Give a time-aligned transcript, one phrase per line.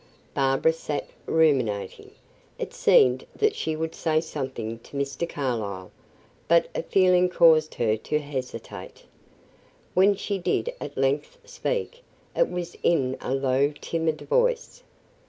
[0.33, 2.09] Barbara sat ruminating.
[2.57, 5.29] It seemed that she would say something to Mr.
[5.29, 5.91] Carlyle,
[6.47, 9.03] but a feeling caused her to hesitate.
[9.93, 12.01] When she did at length speak,
[12.35, 14.81] it was in a low, timid voice.